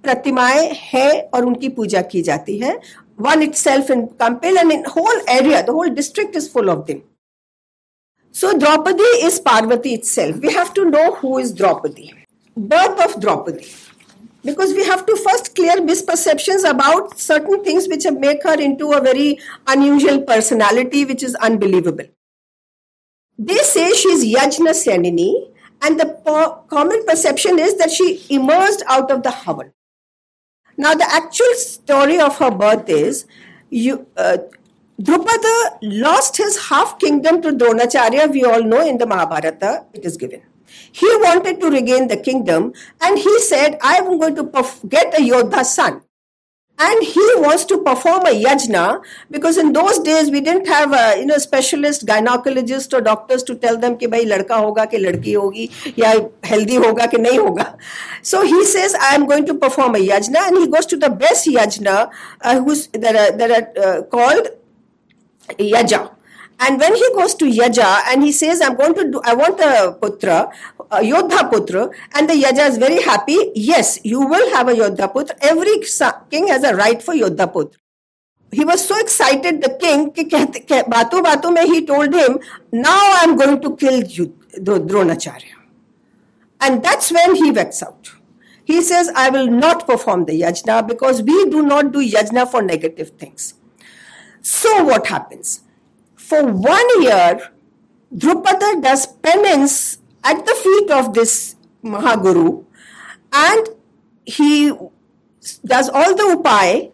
प्रतिमाएँ 0.03 0.67
है 0.83 1.09
और 1.33 1.45
उनकी 1.45 1.69
पूजा 1.69 2.01
की 2.11 2.21
जाती 2.21 2.57
है। 2.57 2.79
One 3.21 3.41
itself 3.55 3.91
in 3.91 4.05
Kampil 4.21 4.57
and 4.57 4.71
in 4.71 4.83
whole 4.95 5.21
area 5.29 5.61
the 5.61 5.69
whole 5.69 5.89
district 5.95 6.37
is 6.37 6.49
full 6.53 6.69
of 6.69 6.85
them 6.87 7.01
So 8.31 8.57
Draupadi 8.57 9.03
is 9.27 9.39
Parvati 9.39 9.93
itself. 9.93 10.37
We 10.37 10.53
have 10.53 10.73
to 10.75 10.89
know 10.89 11.15
who 11.15 11.37
is 11.37 11.51
Draupadi. 11.53 12.13
Birth 12.55 12.99
of 13.05 13.21
Draupadi. 13.21 13.67
Because 14.43 14.73
we 14.73 14.83
have 14.85 15.05
to 15.05 15.15
first 15.17 15.53
clear 15.53 15.77
misperceptions 15.77 16.67
about 16.67 17.19
certain 17.19 17.63
things 17.63 17.87
which 17.87 18.05
make 18.09 18.41
her 18.43 18.59
into 18.59 18.93
a 18.93 19.01
very 19.01 19.37
unusual 19.67 20.21
personality, 20.21 21.05
which 21.05 21.21
is 21.23 21.35
unbelievable. 21.35 22.05
They 23.37 23.57
say 23.57 23.91
she 23.93 24.09
is 24.09 24.25
Yajna 24.25 24.71
Senini, 24.71 25.51
and 25.81 25.99
the 25.99 26.05
po- 26.25 26.63
common 26.69 27.05
perception 27.05 27.59
is 27.59 27.77
that 27.77 27.91
she 27.91 28.25
emerged 28.29 28.81
out 28.87 29.11
of 29.11 29.23
the 29.23 29.29
Havan. 29.29 29.71
Now, 30.77 30.93
the 30.95 31.07
actual 31.11 31.53
story 31.55 32.19
of 32.19 32.37
her 32.37 32.49
birth 32.49 32.89
is 32.89 33.25
you, 33.69 34.07
uh, 34.17 34.37
Drupada 35.01 35.79
lost 35.81 36.37
his 36.37 36.57
half 36.69 36.99
kingdom 36.99 37.41
to 37.41 37.51
Dronacharya, 37.51 38.31
we 38.31 38.43
all 38.43 38.63
know 38.63 38.85
in 38.85 38.97
the 38.97 39.07
Mahabharata, 39.07 39.85
it 39.93 40.05
is 40.05 40.15
given. 40.17 40.41
He 40.91 41.07
wanted 41.17 41.59
to 41.61 41.69
regain 41.69 42.07
the 42.07 42.17
kingdom 42.17 42.73
and 43.01 43.17
he 43.17 43.39
said, 43.39 43.77
I 43.81 43.95
am 43.95 44.19
going 44.19 44.35
to 44.35 44.43
perf- 44.43 44.87
get 44.87 45.13
a 45.17 45.21
Yodha 45.21 45.65
son. 45.65 46.01
And 46.79 47.03
he 47.03 47.25
wants 47.35 47.65
to 47.65 47.77
perform 47.83 48.25
a 48.25 48.43
yajna 48.43 49.03
because 49.29 49.57
in 49.59 49.71
those 49.71 49.99
days 49.99 50.31
we 50.31 50.41
didn't 50.41 50.67
have 50.67 50.91
a 50.93 51.19
you 51.19 51.27
know 51.27 51.37
specialist 51.37 52.07
gynecologist 52.07 52.91
or 52.97 53.01
doctors 53.01 53.43
to 53.43 53.55
tell 53.55 53.77
them 53.77 53.97
ki 53.97 54.07
bhai 54.07 54.25
ladka 54.25 54.57
hoga 54.63 54.89
ki 54.89 54.97
ladki 55.03 55.35
hogi 55.35 55.67
ya 55.95 56.13
healthy 56.43 56.77
hoga 56.77 57.07
ki 57.11 57.17
nahi 57.17 57.37
hoga. 57.37 57.77
So 58.23 58.41
he 58.41 58.65
says 58.65 58.95
I 58.95 59.13
am 59.13 59.27
going 59.27 59.45
to 59.45 59.53
perform 59.53 59.93
a 59.93 59.99
yajna 59.99 60.47
and 60.47 60.57
he 60.57 60.67
goes 60.67 60.87
to 60.87 60.97
the 60.97 61.11
best 61.11 61.45
yajna 61.45 62.09
uh, 62.41 62.59
who's 62.63 62.87
that 62.87 63.15
are, 63.15 63.37
that 63.37 63.51
are 63.51 63.83
uh, 63.85 64.01
called 64.03 64.47
Yaja. 65.49 66.15
And 66.59 66.79
when 66.79 66.95
he 66.95 67.05
goes 67.15 67.33
to 67.35 67.45
Yaja 67.45 68.01
and 68.09 68.21
he 68.23 68.31
says, 68.31 68.61
I'm 68.61 68.75
going 68.75 68.93
to 68.93 69.11
do, 69.11 69.21
I 69.23 69.33
want 69.33 69.59
a 69.59 69.97
putra, 69.99 70.53
a 70.91 70.99
Yodha 70.99 71.49
putra, 71.49 71.91
and 72.13 72.29
the 72.29 72.33
Yaja 72.33 72.69
is 72.69 72.77
very 72.77 73.01
happy. 73.01 73.51
Yes, 73.55 73.99
you 74.03 74.19
will 74.19 74.53
have 74.53 74.67
a 74.67 74.73
Yodha 74.73 75.11
putra. 75.11 75.35
Every 75.41 75.81
king 76.29 76.47
has 76.49 76.63
a 76.63 76.75
right 76.75 77.01
for 77.01 77.15
Yodha 77.15 77.51
putra. 77.51 77.77
He 78.51 78.65
was 78.65 78.85
so 78.85 78.99
excited, 78.99 79.63
the 79.63 79.77
king, 79.79 80.11
bato 80.11 81.23
bato 81.23 81.53
mein 81.53 81.67
he 81.67 81.85
told 81.85 82.13
him, 82.13 82.37
now 82.71 82.99
I'm 83.21 83.37
going 83.37 83.61
to 83.61 83.75
kill 83.77 84.03
you, 84.03 84.37
Dronacharya. 84.59 85.55
And 86.59 86.83
that's 86.83 87.11
when 87.11 87.35
he 87.35 87.51
vexed 87.51 87.81
out. 87.81 88.11
He 88.65 88.81
says, 88.81 89.09
I 89.15 89.29
will 89.29 89.47
not 89.47 89.87
perform 89.87 90.25
the 90.25 90.39
yajna 90.41 90.87
because 90.87 91.23
we 91.23 91.49
do 91.49 91.63
not 91.63 91.91
do 91.91 91.99
yajna 91.99 92.49
for 92.51 92.61
negative 92.61 93.11
things. 93.11 93.55
So 94.41 94.83
what 94.83 95.07
happens? 95.07 95.61
For 96.15 96.45
one 96.45 97.01
year, 97.01 97.51
Drupada 98.13 98.81
does 98.81 99.05
penance 99.07 99.99
at 100.23 100.45
the 100.45 100.53
feet 100.53 100.91
of 100.91 101.13
this 101.13 101.55
Mahaguru 101.83 102.65
and 103.33 103.69
he 104.25 104.71
does 105.65 105.89
all 105.89 106.15
the 106.15 106.37
upay 106.37 106.91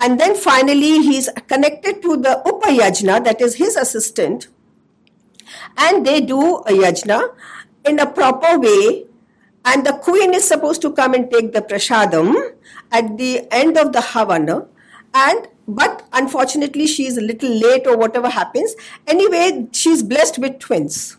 and 0.00 0.18
then 0.18 0.34
finally 0.34 1.02
he's 1.02 1.28
connected 1.46 2.02
to 2.02 2.16
the 2.16 2.42
Upayaja 2.44 3.22
that 3.24 3.40
is 3.40 3.56
his 3.56 3.76
assistant 3.76 4.48
and 5.76 6.06
they 6.06 6.20
do 6.20 6.56
a 6.66 6.72
yajna 6.72 7.34
in 7.84 7.98
a 8.00 8.06
proper 8.06 8.58
way 8.58 9.06
and 9.64 9.86
the 9.86 9.92
queen 9.92 10.34
is 10.34 10.46
supposed 10.46 10.82
to 10.82 10.92
come 10.92 11.14
and 11.14 11.30
take 11.30 11.52
the 11.52 11.62
prasadam 11.62 12.34
at 12.90 13.16
the 13.18 13.46
end 13.52 13.78
of 13.78 13.92
the 13.92 14.00
havana 14.00 14.66
and 15.14 15.48
but 15.66 16.06
unfortunately 16.12 16.86
she 16.86 17.06
is 17.06 17.16
a 17.16 17.20
little 17.20 17.50
late 17.50 17.86
or 17.86 17.96
whatever 17.96 18.28
happens. 18.28 18.74
Anyway 19.06 19.68
she's 19.72 20.02
blessed 20.02 20.38
with 20.38 20.58
twins. 20.58 21.16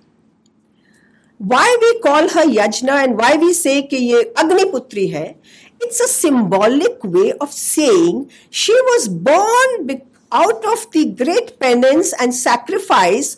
Why 1.38 1.78
we 1.82 2.00
call 2.00 2.30
her 2.30 2.46
yajna 2.46 3.04
and 3.04 3.18
why 3.18 3.36
we 3.36 3.54
say 3.54 3.88
ki 3.88 3.98
ye 3.98 4.24
agniputri 4.36 5.14
hai 5.14 5.36
it's 5.82 6.00
a 6.00 6.08
symbolic 6.08 7.04
way 7.04 7.34
of 7.34 7.52
saying 7.52 8.32
she 8.50 8.74
was 8.74 9.10
born 9.10 10.02
out 10.32 10.66
of 10.66 10.90
the 10.92 11.06
great 11.06 11.60
penance 11.60 12.14
and 12.20 12.34
sacrifice 12.34 13.38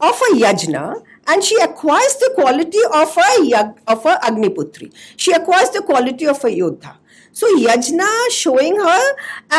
of 0.00 0.20
a 0.30 0.34
yajna 0.34 1.02
and 1.26 1.42
she 1.42 1.56
acquires 1.60 2.16
the 2.16 2.30
quality 2.34 2.78
of 2.92 3.16
a, 3.16 3.74
of 3.86 4.06
a 4.06 4.14
agniputri. 4.28 4.92
She 5.16 5.32
acquires 5.32 5.70
the 5.70 5.82
quality 5.82 6.26
of 6.26 6.42
a 6.44 6.48
yodha. 6.48 6.97
So 7.38 7.48
yajna 7.62 8.06
showing 8.36 8.78
her 8.84 9.02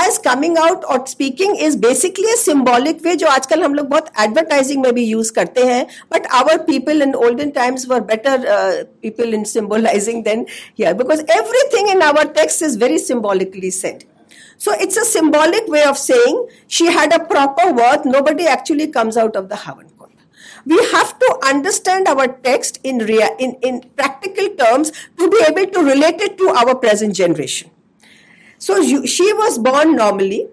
as 0.04 0.18
coming 0.30 0.58
out 0.58 0.84
or 0.94 0.98
speaking 1.08 1.56
is 1.68 1.76
basically 1.88 2.32
a 2.34 2.40
symbolic 2.44 3.04
way 3.04 3.16
जो 3.24 3.28
आजकल 3.28 3.64
हम 3.64 3.74
लोग 3.76 3.88
बहुत 3.90 4.12
advertising 4.26 4.82
में 4.86 4.92
भी 4.94 5.06
use 5.14 5.32
करते 5.40 5.66
हैं 5.66 5.86
our 6.40 6.58
people 6.72 7.02
in 7.02 7.16
olden 7.16 7.52
times 7.52 7.88
were 7.88 8.02
better 8.02 8.36
uh, 8.56 8.84
people 9.02 9.34
in 9.34 9.46
symbolizing 9.46 10.24
than 10.24 10.46
here 10.76 10.94
because 10.94 11.24
everything 11.38 11.90
in 11.90 12.02
our 12.02 12.26
text 12.40 12.62
is 12.62 12.76
very 12.76 12.98
symbolically 12.98 13.72
said. 13.72 14.06
So 14.58 14.74
it's 14.74 14.98
a 14.98 15.06
symbolic 15.06 15.68
way 15.68 15.84
of 15.84 15.98
saying 15.98 16.48
she 16.68 16.88
had 16.88 17.14
a 17.14 17.24
proper 17.24 17.72
worth. 17.74 18.06
Nobody 18.06 18.48
actually 18.48 18.88
comes 18.88 19.16
out 19.16 19.36
of 19.36 19.48
the 19.50 19.56
Havan 19.56 19.90
we 20.66 20.78
have 20.92 21.18
to 21.20 21.40
understand 21.46 22.08
our 22.08 22.28
text 22.28 22.80
in, 22.84 23.00
rea- 23.00 23.36
in, 23.40 23.56
in 23.62 23.82
practical 23.96 24.50
terms 24.56 24.92
to 25.18 25.30
be 25.30 25.44
able 25.48 25.72
to 25.72 25.80
relate 25.80 26.22
it 26.22 26.38
to 26.38 26.50
our 26.50 26.76
present 26.76 27.16
generation. 27.16 27.72
So 28.58 28.78
you, 28.78 29.08
she 29.08 29.32
was 29.34 29.58
born 29.58 29.96
normally. 29.96 30.48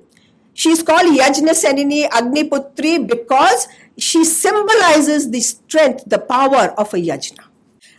She 0.55 0.71
is 0.71 0.83
called 0.83 1.19
Yajna 1.19 1.51
Senini 1.51 2.09
Agniputri 2.09 3.07
because 3.07 3.69
she 3.99 4.25
symbolizes 4.25 5.31
the 5.31 5.41
strength, 5.41 6.05
the 6.07 6.19
power 6.19 6.75
of 6.79 6.93
a 6.95 6.99
yajna. 6.99 7.45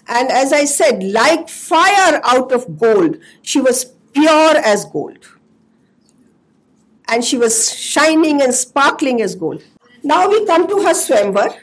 And 0.08 0.30
as 0.30 0.54
I 0.54 0.66
said, 0.66 1.04
like 1.04 1.50
fire 1.50 2.22
out 2.24 2.52
of 2.52 2.80
gold, 2.80 3.18
she 3.42 3.60
was 3.60 3.86
pure 4.14 4.56
as 4.58 4.86
gold. 4.86 5.20
And 7.10 7.24
she 7.24 7.38
was 7.38 7.74
shining 7.74 8.42
and 8.42 8.54
sparkling 8.54 9.22
as 9.22 9.36
gold. 9.36 9.64
Now 10.04 10.30
we 10.30 10.46
come 10.46 10.68
to 10.68 10.82
her 10.84 10.94
Swamvar. 10.94 11.56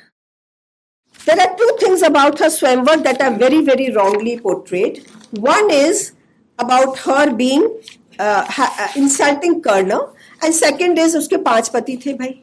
There 1.29 1.39
are 1.39 1.55
two 1.55 1.77
things 1.79 2.01
about 2.01 2.39
her 2.39 2.47
Swamvar 2.47 3.03
that 3.03 3.21
are 3.21 3.31
very, 3.31 3.63
very 3.63 3.91
wrongly 3.91 4.39
portrayed. 4.39 5.05
One 5.29 5.69
is 5.69 6.13
about 6.57 6.97
her 6.99 7.31
being 7.31 7.81
uh, 8.17 8.45
ha- 8.45 8.75
uh, 8.79 8.99
insulting 8.99 9.61
Karna, 9.61 9.99
and 10.41 10.55
second 10.55 10.97
is 10.97 11.13
uske 11.13 11.43
पांच 11.43 11.69
पति 11.69 12.01
the 12.01 12.13
bhai. 12.13 12.41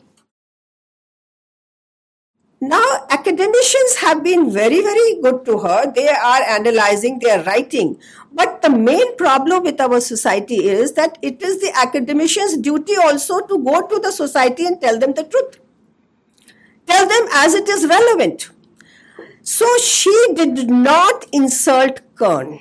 Now, 2.61 2.85
academicians 3.11 3.97
have 3.97 4.23
been 4.23 4.53
very, 4.53 4.81
very 4.81 5.21
good 5.21 5.45
to 5.47 5.59
her. 5.59 5.93
They 5.93 6.09
are 6.09 6.43
analyzing, 6.43 7.19
they 7.19 7.31
are 7.31 7.43
writing. 7.43 7.99
But 8.33 8.63
the 8.63 8.71
main 8.71 9.17
problem 9.17 9.65
with 9.65 9.81
our 9.81 10.01
society 10.01 10.69
is 10.69 10.93
that 10.93 11.19
it 11.23 11.43
is 11.43 11.61
the 11.61 11.73
academician's 11.77 12.57
duty 12.57 12.97
also 12.97 13.41
to 13.41 13.59
go 13.59 13.87
to 13.89 13.99
the 13.99 14.13
society 14.13 14.65
and 14.65 14.81
tell 14.81 14.97
them 14.97 15.15
the 15.15 15.25
truth. 15.25 15.59
Tell 16.87 17.09
them 17.09 17.27
as 17.35 17.55
it 17.55 17.69
is 17.69 17.85
relevant. 17.89 18.51
so 19.42 19.66
she 19.78 20.28
did 20.34 20.70
not 20.70 21.26
insult 21.32 22.02
Karna. 22.16 22.60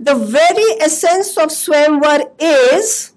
the 0.00 0.14
very 0.14 0.66
essence 0.80 1.36
of 1.36 1.48
Swayamvar 1.50 2.30
is 2.38 3.12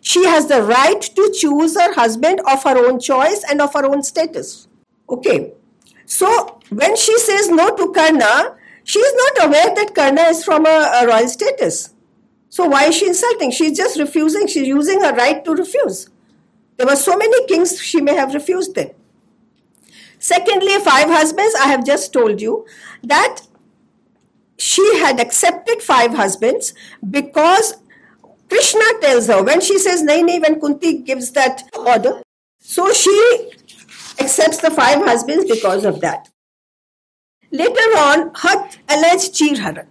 she 0.00 0.24
has 0.24 0.46
the 0.48 0.62
right 0.62 1.00
to 1.00 1.32
choose 1.38 1.76
her 1.76 1.94
husband 1.94 2.40
of 2.50 2.62
her 2.64 2.76
own 2.86 2.98
choice 2.98 3.44
and 3.48 3.60
of 3.60 3.72
her 3.74 3.84
own 3.86 4.02
status. 4.02 4.66
Okay. 5.08 5.52
So 6.06 6.60
when 6.70 6.96
she 6.96 7.16
says 7.18 7.48
no 7.50 7.76
to 7.76 7.92
Karna, 7.92 8.56
she 8.84 8.98
is 8.98 9.14
not 9.14 9.46
aware 9.46 9.74
that 9.74 9.94
Karna 9.94 10.22
is 10.22 10.44
from 10.44 10.66
a, 10.66 10.90
a 11.02 11.06
royal 11.06 11.28
status. 11.28 11.90
So 12.48 12.66
why 12.66 12.86
is 12.86 12.96
she 12.96 13.06
insulting? 13.08 13.50
She's 13.50 13.76
just 13.76 13.98
refusing. 13.98 14.46
She's 14.46 14.66
using 14.66 15.00
her 15.02 15.14
right 15.14 15.44
to 15.44 15.52
refuse. 15.52 16.08
There 16.76 16.86
were 16.86 16.96
so 16.96 17.16
many 17.16 17.46
kings 17.46 17.80
she 17.80 18.00
may 18.00 18.14
have 18.14 18.34
refused 18.34 18.74
then. 18.74 18.90
Secondly, 20.21 20.77
five 20.79 21.09
husbands, 21.09 21.55
I 21.55 21.67
have 21.67 21.85
just 21.85 22.11
told 22.13 22.41
you 22.41 22.65
that 23.03 23.41
she 24.57 24.97
had 24.99 25.19
accepted 25.19 25.81
five 25.81 26.13
husbands 26.13 26.73
because 27.09 27.77
Krishna 28.49 28.85
tells 29.01 29.27
her 29.27 29.43
when 29.43 29.61
she 29.61 29.77
says 29.77 30.01
Nahi 30.03 30.23
Nahi, 30.23 30.41
when 30.41 30.59
Kunti 30.59 30.99
gives 30.99 31.31
that 31.31 31.63
order, 31.77 32.21
so 32.59 32.91
she 32.93 33.51
accepts 34.19 34.57
the 34.59 34.71
five 34.71 35.03
husbands 35.03 35.45
because 35.49 35.85
of 35.85 36.01
that. 36.01 36.29
Later 37.51 37.89
on, 37.97 38.31
her 38.35 38.69
alleged 38.89 39.33
Chirharan. 39.33 39.87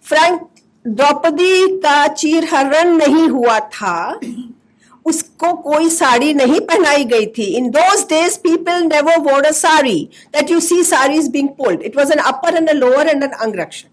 Frank 0.00 0.46
Draupadi 0.86 1.66
का 1.80 2.06
चीर 2.08 2.44
हरण 2.52 2.96
नहीं 2.96 3.28
हुआ 3.28 3.58
था 3.60 4.20
उसको 5.05 5.53
कोई 5.63 5.89
साड़ी 5.89 6.33
नहीं 6.33 6.59
पहनाई 6.69 7.03
गई 7.05 7.25
थी 7.37 7.43
in 7.57 7.69
those 7.71 8.05
days 8.09 8.37
people 8.43 8.83
never 8.93 9.19
wore 9.31 9.45
a 9.45 9.51
sari 9.63 9.99
that 10.35 10.51
you 10.51 10.59
see 10.69 10.83
saris 10.83 11.27
being 11.31 11.49
pulled 11.57 11.81
it 11.89 11.97
was 11.97 12.11
an 12.11 12.19
upper 12.31 12.55
and 12.55 12.69
a 12.69 12.73
lower 12.73 13.07
and 13.07 13.23
an 13.23 13.29
angrakshak 13.29 13.89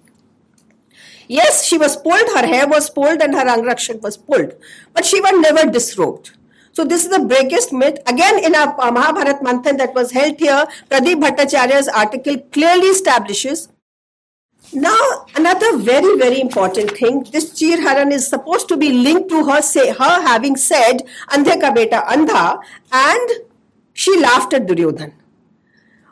Yes, 1.33 1.65
she 1.65 1.79
was 1.79 1.97
pulled, 1.97 2.29
her 2.37 2.47
hair 2.47 2.65
was 2.69 2.91
pulled, 2.91 3.23
and 3.23 3.35
her 3.35 3.45
angrakshak 3.51 4.03
was 4.03 4.17
pulled, 4.17 4.51
but 4.93 5.07
she 5.07 5.21
was 5.21 5.39
never 5.41 5.63
disrobed. 5.71 6.33
So 6.77 6.85
this 6.85 7.05
is 7.05 7.11
the 7.11 7.21
biggest 7.21 7.73
myth. 7.73 7.99
Again, 8.07 8.39
in 8.45 8.55
our 8.55 8.75
Mahabharat 8.93 9.41
Manthan 9.41 9.79
that 9.79 9.95
was 9.95 10.13
held 10.13 10.39
here, 10.39 10.67
Pradeep 10.91 11.23
Bhattacharya's 11.23 11.89
article 11.89 12.39
clearly 12.51 12.89
establishes 12.89 13.69
now, 14.75 15.27
another 15.35 15.77
very, 15.77 16.17
very 16.17 16.41
important 16.41 16.93
thing, 16.93 17.25
this 17.31 17.51
Chirharan 17.51 18.11
is 18.11 18.27
supposed 18.27 18.69
to 18.69 18.77
be 18.77 18.91
linked 18.93 19.29
to 19.31 19.45
her 19.45 19.61
say 19.61 19.91
her 19.91 20.23
having 20.27 20.57
said 20.57 21.03
Andhe 21.29 21.61
ka 21.61 21.73
beta 21.73 22.03
andha 22.09 22.59
and 22.91 23.31
she 23.93 24.19
laughed 24.19 24.55
at 24.55 24.67
Duryodhan. 24.67 25.13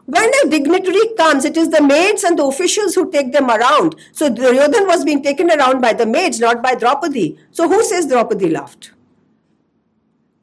When 0.04 0.28
a 0.44 0.48
dignitary 0.48 1.14
comes, 1.16 1.44
it 1.44 1.56
is 1.56 1.70
the 1.70 1.80
maids 1.80 2.24
and 2.24 2.38
the 2.38 2.44
officials 2.44 2.94
who 2.94 3.10
take 3.10 3.32
them 3.32 3.48
around. 3.48 3.94
So 4.12 4.28
Duryodhan 4.28 4.86
was 4.86 5.04
being 5.04 5.22
taken 5.22 5.50
around 5.50 5.80
by 5.80 5.92
the 5.92 6.04
maids, 6.04 6.40
not 6.40 6.62
by 6.62 6.74
Draupadi. 6.74 7.38
So 7.52 7.68
who 7.68 7.82
says 7.84 8.08
Draupadi 8.08 8.50
laughed? 8.50 8.92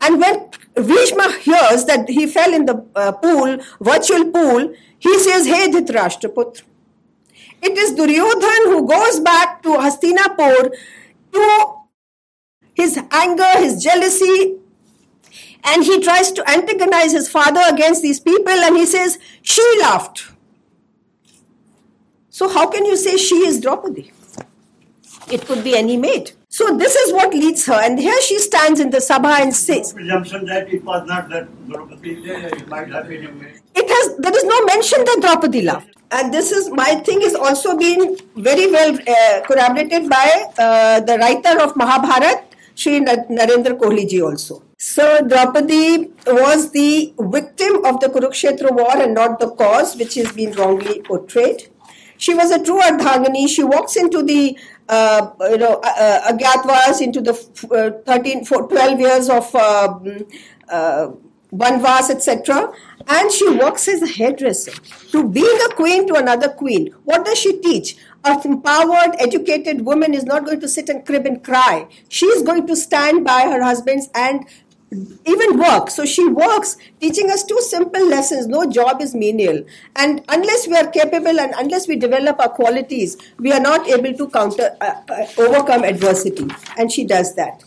And 0.01 0.19
when 0.21 0.49
Bhishma 0.75 1.33
hears 1.39 1.85
that 1.85 2.07
he 2.07 2.27
fell 2.27 2.53
in 2.53 2.65
the 2.65 2.85
uh, 2.95 3.11
pool, 3.11 3.57
virtual 3.81 4.31
pool, 4.31 4.73
he 4.99 5.19
says, 5.19 5.45
Hey 5.45 5.67
Dhritarashtraputra, 5.69 6.63
it 7.61 7.77
is 7.77 7.91
Duryodhan 7.93 8.71
who 8.71 8.87
goes 8.87 9.19
back 9.19 9.61
to 9.63 9.69
Hastinapur 9.69 10.71
to 11.33 11.73
his 12.73 12.99
anger, 13.11 13.51
his 13.57 13.83
jealousy, 13.83 14.57
and 15.63 15.83
he 15.83 15.99
tries 16.01 16.31
to 16.31 16.49
antagonize 16.49 17.11
his 17.11 17.29
father 17.29 17.61
against 17.69 18.01
these 18.01 18.19
people 18.19 18.53
and 18.53 18.77
he 18.77 18.85
says, 18.85 19.17
She 19.41 19.63
laughed. 19.81 20.31
So, 22.29 22.47
how 22.47 22.67
can 22.67 22.85
you 22.85 22.95
say 22.95 23.17
she 23.17 23.47
is 23.47 23.59
Draupadi? 23.59 24.11
It 25.31 25.45
could 25.45 25.63
be 25.63 25.75
any 25.75 25.97
maid. 25.97 26.31
So, 26.49 26.77
this 26.77 26.95
is 26.95 27.11
what 27.11 27.33
leads 27.33 27.65
her, 27.65 27.73
and 27.73 27.99
here 27.99 28.21
she 28.21 28.39
stands 28.39 28.79
in 28.79 28.91
the 28.91 28.99
Sabha 28.99 29.41
and 29.41 29.53
says, 29.55 29.93
Presumption 29.93 30.45
that 30.45 30.71
it 30.71 30.83
was 30.83 31.07
not 31.07 31.29
that 31.29 31.47
it 31.67 32.67
might 32.67 32.89
have 32.89 33.07
been 33.09 33.25
a 33.25 33.31
maid. 33.31 33.59
Has, 33.97 34.17
there 34.17 34.35
is 34.35 34.43
no 34.43 34.65
mention 34.65 35.05
that 35.05 35.19
Draupadi 35.21 35.61
laughed 35.61 35.97
and 36.11 36.33
this 36.33 36.51
is 36.51 36.69
my 36.69 36.95
thing 37.07 37.21
is 37.21 37.35
also 37.35 37.77
been 37.77 38.17
very 38.35 38.71
well 38.71 38.95
uh, 38.95 39.41
corroborated 39.47 40.09
by 40.09 40.45
uh, 40.57 40.99
the 41.01 41.17
writer 41.17 41.61
of 41.61 41.75
Mahabharat, 41.75 42.53
Sri 42.75 42.99
Narendra 43.01 43.77
Kohli 43.77 44.07
ji 44.07 44.21
also. 44.21 44.63
So 44.77 45.21
Draupadi 45.27 46.11
was 46.27 46.71
the 46.71 47.13
victim 47.19 47.83
of 47.83 47.99
the 47.99 48.07
Kurukshetra 48.07 48.71
war 48.71 48.95
and 49.01 49.15
not 49.15 49.39
the 49.39 49.49
cause, 49.51 49.95
which 49.97 50.15
has 50.15 50.31
been 50.31 50.51
wrongly 50.53 51.01
portrayed. 51.01 51.67
She 52.17 52.33
was 52.33 52.51
a 52.51 52.63
true 52.63 52.79
Ardhangani. 52.79 53.47
She 53.47 53.63
walks 53.63 53.95
into 53.95 54.23
the 54.23 54.57
uh, 54.89 55.31
you 55.49 55.57
know, 55.57 55.81
uh, 55.83 56.31
Agyatwas 56.31 57.01
into 57.01 57.21
the 57.21 57.33
uh, 57.75 58.01
13, 58.05 58.45
12 58.45 58.99
years 58.99 59.29
of 59.29 59.53
um, 59.55 60.25
uh, 60.69 61.09
Banvas, 61.51 62.09
etc. 62.09 62.71
And 63.07 63.31
she 63.31 63.49
works 63.49 63.87
as 63.87 64.01
a 64.01 64.07
hairdresser. 64.07 64.73
To 65.11 65.27
being 65.27 65.59
a 65.69 65.73
queen 65.75 66.07
to 66.07 66.15
another 66.15 66.49
queen, 66.49 66.93
what 67.05 67.25
does 67.25 67.39
she 67.39 67.59
teach? 67.59 67.95
A 68.25 68.41
empowered, 68.43 69.15
educated 69.19 69.85
woman 69.85 70.13
is 70.13 70.25
not 70.25 70.45
going 70.45 70.59
to 70.59 70.67
sit 70.67 70.89
and 70.89 71.05
crib 71.05 71.25
and 71.25 71.43
cry. 71.43 71.87
She 72.09 72.25
is 72.25 72.43
going 72.43 72.67
to 72.67 72.75
stand 72.75 73.23
by 73.23 73.43
her 73.43 73.63
husbands 73.63 74.09
and 74.13 74.45
even 74.91 75.59
work. 75.59 75.89
So 75.89 76.05
she 76.05 76.27
works, 76.27 76.77
teaching 76.99 77.29
us 77.29 77.43
two 77.43 77.59
simple 77.61 78.05
lessons. 78.07 78.47
No 78.47 78.69
job 78.69 79.01
is 79.01 79.13
menial. 79.13 79.63
And 79.95 80.23
unless 80.29 80.67
we 80.67 80.75
are 80.75 80.87
capable 80.87 81.39
and 81.39 81.53
unless 81.57 81.87
we 81.87 81.95
develop 81.97 82.39
our 82.39 82.49
qualities, 82.49 83.17
we 83.37 83.51
are 83.51 83.59
not 83.59 83.87
able 83.87 84.13
to 84.13 84.29
counter, 84.29 84.75
uh, 84.79 85.01
uh, 85.09 85.25
overcome 85.37 85.83
adversity. 85.83 86.47
And 86.77 86.91
she 86.91 87.05
does 87.05 87.35
that. 87.35 87.63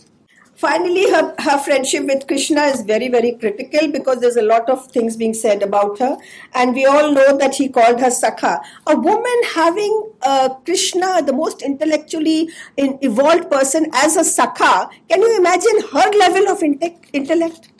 Finally, 0.61 1.09
her, 1.09 1.33
her 1.39 1.57
friendship 1.57 2.05
with 2.05 2.27
Krishna 2.27 2.61
is 2.65 2.81
very, 2.83 3.07
very 3.07 3.31
critical 3.31 3.91
because 3.91 4.19
there's 4.19 4.35
a 4.35 4.43
lot 4.43 4.69
of 4.69 4.85
things 4.91 5.17
being 5.17 5.33
said 5.33 5.63
about 5.63 5.97
her. 5.97 6.15
And 6.53 6.75
we 6.75 6.85
all 6.85 7.11
know 7.11 7.35
that 7.35 7.55
he 7.55 7.67
called 7.67 7.99
her 7.99 8.11
Sakha. 8.11 8.61
A 8.85 8.95
woman 8.95 9.39
having 9.55 10.11
uh, 10.21 10.49
Krishna, 10.63 11.23
the 11.23 11.33
most 11.33 11.63
intellectually 11.63 12.51
in, 12.77 12.99
evolved 13.01 13.49
person, 13.49 13.87
as 13.91 14.15
a 14.17 14.21
Sakha, 14.21 14.91
can 15.09 15.19
you 15.23 15.35
imagine 15.35 15.81
her 15.93 16.11
level 16.19 16.47
of 16.49 16.61
intellect? 16.61 17.71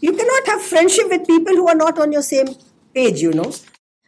You 0.00 0.12
cannot 0.12 0.46
have 0.48 0.62
friendship 0.62 1.08
with 1.08 1.28
people 1.28 1.54
who 1.54 1.68
are 1.68 1.76
not 1.76 1.96
on 1.96 2.10
your 2.10 2.22
same 2.22 2.48
page, 2.92 3.20
you 3.20 3.34
know. 3.34 3.52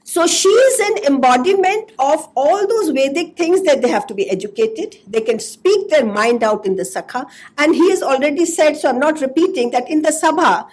So 0.09 0.27
she 0.27 0.49
is 0.49 0.81
an 0.81 1.05
embodiment 1.05 1.91
of 1.99 2.31
all 2.35 2.67
those 2.67 2.89
Vedic 2.89 3.37
things 3.37 3.63
that 3.65 3.83
they 3.83 3.91
have 3.91 4.07
to 4.07 4.15
be 4.15 4.29
educated. 4.31 4.97
They 5.07 5.21
can 5.21 5.39
speak 5.39 5.91
their 5.91 6.07
mind 6.07 6.43
out 6.43 6.65
in 6.65 6.77
the 6.77 6.85
Sabha. 6.85 7.27
And 7.59 7.75
he 7.75 7.91
has 7.91 8.03
already 8.03 8.47
said, 8.47 8.79
so 8.79 8.89
I'm 8.89 8.99
not 8.99 9.21
repeating, 9.21 9.71
that 9.73 9.91
in 9.91 10.01
the 10.01 10.09
Sabha, 10.09 10.67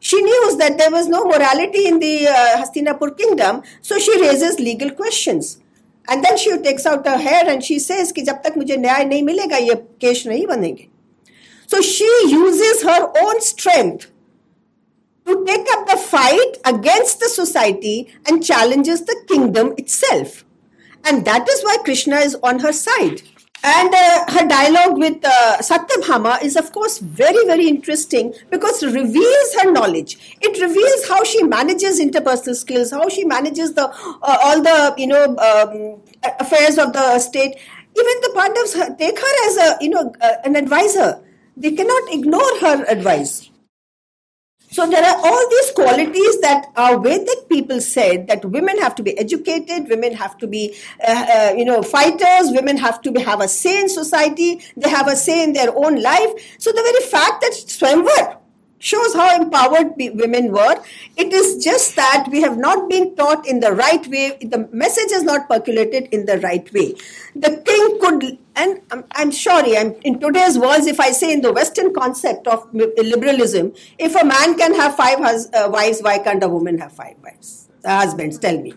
she 0.00 0.22
knew 0.22 0.56
that 0.56 0.78
there 0.78 0.90
was 0.90 1.08
no 1.08 1.26
morality 1.26 1.86
in 1.86 1.98
the 1.98 2.26
uh, 2.28 2.56
Hastinapur 2.56 3.18
kingdom. 3.18 3.62
So 3.82 3.98
she 3.98 4.18
raises 4.18 4.58
legal 4.58 4.92
questions. 4.92 5.60
And 6.08 6.24
then 6.24 6.38
she 6.38 6.56
takes 6.56 6.86
out 6.86 7.06
her 7.06 7.18
hair 7.18 7.42
and 7.46 7.62
she 7.62 7.78
says, 7.78 8.12
कि 8.12 8.22
जब 8.22 8.42
तक 8.46 8.56
मुझे 8.56 8.76
न्याय 8.76 9.04
नहीं 9.04 9.22
मिलेगा 9.24 9.56
ये 9.56 9.74
case 10.00 10.24
नहीं 10.26 10.46
बनेंगे 10.46 10.88
so 11.70 11.82
she 11.82 12.08
uses 12.32 12.82
her 12.86 13.02
to 15.28 15.44
take 15.44 15.66
up 15.72 15.86
the 15.86 15.96
fight 15.96 16.56
against 16.64 17.20
the 17.20 17.28
society 17.28 18.08
and 18.26 18.42
challenges 18.42 19.02
the 19.02 19.16
kingdom 19.28 19.74
itself. 19.76 20.44
And 21.04 21.24
that 21.26 21.48
is 21.48 21.62
why 21.62 21.76
Krishna 21.84 22.16
is 22.16 22.34
on 22.42 22.60
her 22.60 22.72
side. 22.72 23.22
And 23.62 23.92
uh, 23.92 24.24
her 24.28 24.46
dialogue 24.46 24.98
with 24.98 25.18
uh, 25.24 25.58
Satyabhama 25.58 26.42
is, 26.42 26.56
of 26.56 26.72
course, 26.72 26.98
very, 26.98 27.44
very 27.44 27.66
interesting 27.66 28.32
because 28.50 28.82
it 28.82 28.94
reveals 28.94 29.54
her 29.60 29.72
knowledge. 29.72 30.38
It 30.40 30.60
reveals 30.60 31.08
how 31.08 31.24
she 31.24 31.42
manages 31.42 32.00
interpersonal 32.00 32.54
skills, 32.54 32.92
how 32.92 33.08
she 33.08 33.24
manages 33.24 33.74
the 33.74 33.88
uh, 33.88 34.38
all 34.44 34.62
the 34.62 34.94
you 34.96 35.08
know 35.08 35.24
um, 35.24 36.00
affairs 36.38 36.78
of 36.78 36.92
the 36.92 37.18
state. 37.18 37.56
Even 37.98 38.20
the 38.22 38.32
Pandavas 38.36 38.96
take 38.96 39.18
her 39.18 39.46
as 39.48 39.56
a 39.56 39.76
you 39.80 39.90
know 39.90 40.14
uh, 40.20 40.34
an 40.44 40.54
advisor. 40.54 41.20
They 41.56 41.72
cannot 41.72 42.12
ignore 42.12 42.58
her 42.60 42.84
advice. 42.84 43.47
So 44.78 44.86
there 44.86 45.02
are 45.02 45.16
all 45.16 45.50
these 45.50 45.72
qualities 45.72 46.40
that 46.40 46.70
our 46.76 47.00
Vedic 47.00 47.48
people 47.48 47.80
said 47.80 48.28
that 48.28 48.44
women 48.44 48.78
have 48.78 48.94
to 48.94 49.02
be 49.02 49.18
educated, 49.18 49.88
women 49.88 50.14
have 50.14 50.38
to 50.38 50.46
be, 50.46 50.76
uh, 51.04 51.26
uh, 51.34 51.54
you 51.56 51.64
know, 51.64 51.82
fighters, 51.82 52.52
women 52.52 52.76
have 52.76 53.02
to 53.02 53.10
be, 53.10 53.20
have 53.20 53.40
a 53.40 53.48
say 53.48 53.80
in 53.80 53.88
society, 53.88 54.60
they 54.76 54.88
have 54.88 55.08
a 55.08 55.16
say 55.16 55.42
in 55.42 55.52
their 55.52 55.76
own 55.76 56.00
life. 56.00 56.30
So 56.58 56.70
the 56.70 56.80
very 56.80 57.10
fact 57.10 57.40
that 57.40 57.54
Swayamvar 57.54 58.38
shows 58.78 59.14
how 59.14 59.40
empowered 59.40 59.94
women 59.96 60.52
were. 60.52 60.82
It 61.16 61.32
is 61.32 61.62
just 61.62 61.96
that 61.96 62.28
we 62.30 62.40
have 62.42 62.56
not 62.56 62.88
been 62.88 63.14
taught 63.16 63.46
in 63.46 63.60
the 63.60 63.72
right 63.72 64.06
way. 64.06 64.38
The 64.40 64.68
message 64.72 65.10
is 65.12 65.22
not 65.22 65.48
percolated 65.48 66.08
in 66.12 66.26
the 66.26 66.38
right 66.38 66.72
way. 66.72 66.94
The 67.34 67.62
king 67.64 68.00
could, 68.00 68.38
and 68.56 68.80
I'm, 68.90 69.04
I'm 69.12 69.32
sorry, 69.32 69.76
I'm, 69.76 69.94
in 70.02 70.20
today's 70.20 70.58
world, 70.58 70.86
if 70.86 71.00
I 71.00 71.10
say 71.10 71.32
in 71.32 71.40
the 71.40 71.52
Western 71.52 71.92
concept 71.92 72.46
of 72.46 72.72
liberalism, 72.72 73.72
if 73.98 74.14
a 74.14 74.24
man 74.24 74.56
can 74.56 74.74
have 74.74 74.96
five 74.96 75.18
hus- 75.18 75.48
uh, 75.52 75.68
wives, 75.70 76.00
why 76.00 76.18
can't 76.18 76.42
a 76.42 76.48
woman 76.48 76.78
have 76.78 76.92
five 76.92 77.16
wives? 77.22 77.68
Uh, 77.84 78.00
husbands, 78.00 78.38
tell 78.38 78.60
me. 78.60 78.74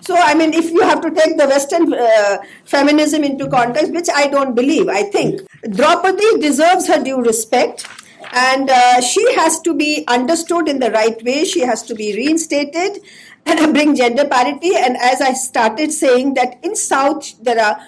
So, 0.00 0.16
I 0.16 0.34
mean, 0.34 0.52
if 0.52 0.70
you 0.70 0.80
have 0.80 1.00
to 1.02 1.10
take 1.12 1.38
the 1.38 1.46
Western 1.46 1.94
uh, 1.94 2.38
feminism 2.64 3.22
into 3.22 3.48
context, 3.48 3.92
which 3.92 4.08
I 4.12 4.26
don't 4.26 4.52
believe, 4.52 4.88
I 4.88 5.04
think 5.04 5.42
Draupadi 5.70 6.40
deserves 6.40 6.88
her 6.88 7.02
due 7.02 7.22
respect 7.22 7.86
and 8.32 8.70
uh, 8.70 9.00
she 9.00 9.34
has 9.34 9.60
to 9.60 9.74
be 9.74 10.04
understood 10.08 10.68
in 10.68 10.78
the 10.78 10.90
right 10.90 11.22
way. 11.22 11.44
She 11.44 11.60
has 11.60 11.82
to 11.84 11.94
be 11.94 12.14
reinstated 12.14 13.02
and 13.46 13.72
bring 13.74 13.96
gender 13.96 14.26
parity. 14.26 14.76
And 14.76 14.96
as 14.96 15.20
I 15.20 15.32
started 15.32 15.92
saying, 15.92 16.34
that 16.34 16.58
in 16.62 16.76
South 16.76 17.42
there 17.42 17.60
are 17.60 17.78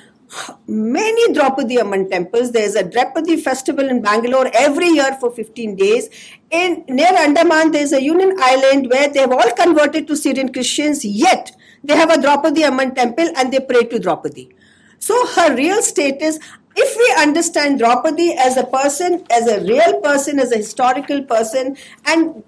many 0.67 1.33
Draupadi 1.33 1.79
Amman 1.79 2.11
temples. 2.11 2.53
There's 2.53 2.75
a 2.75 2.89
Draupadi 2.89 3.37
festival 3.37 3.89
in 3.89 4.03
Bangalore 4.03 4.51
every 4.55 4.89
year 4.89 5.17
for 5.21 5.31
15 5.31 5.77
days. 5.77 6.09
In 6.51 6.85
near 6.89 7.15
Andaman, 7.17 7.73
there's 7.73 7.93
a 7.93 8.03
Union 8.03 8.37
Island 8.39 8.91
where 8.91 9.09
they've 9.09 9.31
all 9.31 9.51
converted 9.53 10.07
to 10.09 10.17
Syrian 10.17 10.53
Christians, 10.53 11.05
yet 11.05 11.55
they 11.83 11.97
have 11.97 12.11
a 12.11 12.21
Draupadi 12.21 12.65
Amman 12.65 12.95
temple 12.95 13.29
and 13.37 13.53
they 13.53 13.61
pray 13.61 13.85
to 13.85 13.99
Draupadi. 13.99 14.55
So 14.99 15.27
her 15.27 15.55
real 15.55 15.83
status, 15.83 16.39
if 16.77 16.97
we 16.97 17.23
understand 17.23 17.79
Draupadi 17.79 18.33
as 18.33 18.57
a 18.57 18.65
person, 18.65 19.25
as 19.31 19.47
a 19.47 19.61
real 19.61 20.01
person, 20.01 20.39
as 20.39 20.53
a 20.53 20.57
historical 20.57 21.23
person, 21.23 21.77
and 22.07 22.43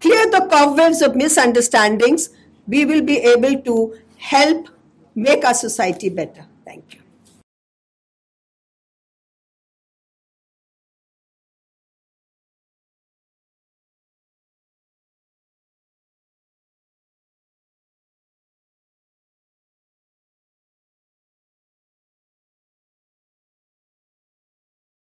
clear 0.00 0.30
the 0.30 0.46
cobwebs 0.50 1.02
of 1.02 1.16
misunderstandings, 1.16 2.30
we 2.66 2.84
will 2.84 3.02
be 3.02 3.18
able 3.18 3.60
to 3.62 3.96
help 4.18 4.68
make 5.14 5.44
our 5.44 5.54
society 5.54 6.08
better. 6.08 6.46
Thank 6.64 6.94
you. 6.94 7.03